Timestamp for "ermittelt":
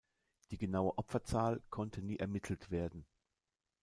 2.17-2.71